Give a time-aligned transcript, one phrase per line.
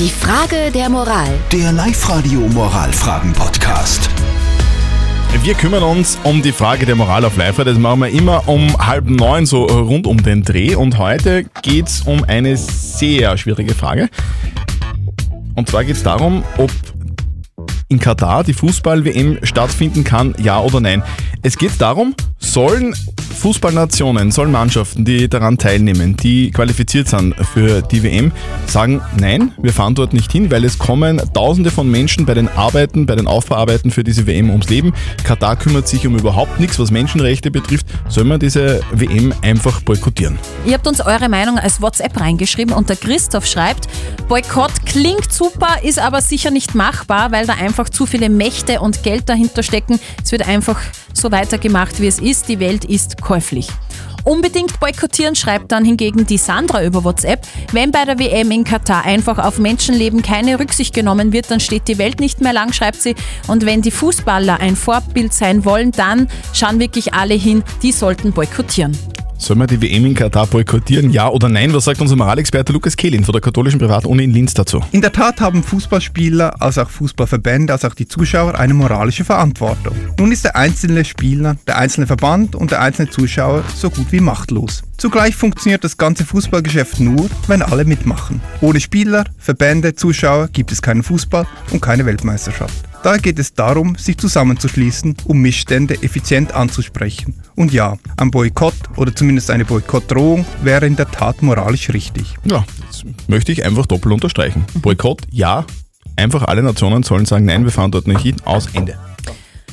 [0.00, 1.28] Die Frage der Moral.
[1.52, 4.08] Der Live-Radio Moralfragen-Podcast.
[5.42, 8.74] Wir kümmern uns um die Frage der Moral auf live Das machen wir immer um
[8.78, 10.74] halb neun, so rund um den Dreh.
[10.74, 14.08] Und heute geht es um eine sehr schwierige Frage.
[15.54, 16.70] Und zwar geht es darum, ob
[17.88, 21.02] in Katar die Fußball-WM stattfinden kann, ja oder nein.
[21.42, 22.94] Es geht darum, sollen
[23.40, 28.32] Fußballnationen, sollen Mannschaften, die daran teilnehmen, die qualifiziert sind für die WM,
[28.66, 32.48] sagen, nein, wir fahren dort nicht hin, weil es kommen tausende von Menschen bei den
[32.48, 34.92] Arbeiten, bei den Aufbauarbeiten für diese WM ums Leben.
[35.24, 37.86] Katar kümmert sich um überhaupt nichts, was Menschenrechte betrifft.
[38.10, 40.38] Soll man diese WM einfach boykottieren?
[40.66, 43.88] Ihr habt uns eure Meinung als WhatsApp reingeschrieben und der Christoph schreibt,
[44.28, 49.04] Boykott klingt super, ist aber sicher nicht machbar, weil da einfach zu viele Mächte und
[49.04, 50.00] Geld dahinter stecken.
[50.24, 50.80] Es wird einfach
[51.14, 52.48] so weitergemacht, wie es ist.
[52.48, 53.68] Die Welt ist käuflich.
[54.24, 57.46] Unbedingt boykottieren schreibt dann hingegen die Sandra über WhatsApp.
[57.72, 61.86] Wenn bei der WM in Katar einfach auf Menschenleben keine Rücksicht genommen wird, dann steht
[61.86, 63.14] die Welt nicht mehr lang, schreibt sie.
[63.46, 68.32] Und wenn die Fußballer ein Vorbild sein wollen, dann schauen wirklich alle hin, die sollten
[68.32, 68.98] boykottieren.
[69.40, 71.08] Soll man die WM in Katar boykottieren?
[71.10, 71.72] Ja oder nein?
[71.72, 74.84] Was sagt unser Moralexperte Lukas Kehlin von der katholischen Privatuni in Linz dazu?
[74.92, 79.96] In der Tat haben Fußballspieler, als auch Fußballverbände, als auch die Zuschauer eine moralische Verantwortung.
[80.18, 84.20] Nun ist der einzelne Spieler, der einzelne Verband und der einzelne Zuschauer so gut wie
[84.20, 84.82] machtlos.
[84.98, 88.42] Zugleich funktioniert das ganze Fußballgeschäft nur, wenn alle mitmachen.
[88.60, 92.89] Ohne Spieler, Verbände, Zuschauer gibt es keinen Fußball und keine Weltmeisterschaft.
[93.02, 97.34] Daher geht es darum, sich zusammenzuschließen, um Missstände effizient anzusprechen.
[97.56, 102.34] Und ja, ein Boykott oder zumindest eine Boykottdrohung wäre in der Tat moralisch richtig.
[102.44, 104.64] Ja, das möchte ich einfach doppelt unterstreichen.
[104.74, 105.64] Boykott, ja.
[106.16, 108.36] Einfach alle Nationen sollen sagen, nein, wir fahren dort nicht hin.
[108.44, 108.98] Aus, Ende.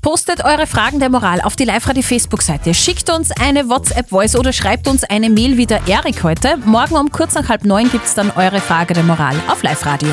[0.00, 2.72] Postet eure Fragen der Moral auf die Live-Radio Facebook-Seite.
[2.72, 6.56] Schickt uns eine WhatsApp-Voice oder schreibt uns eine Mail wie der Erik heute.
[6.64, 10.12] Morgen um kurz nach halb neun gibt es dann eure Frage der Moral auf Live-Radio.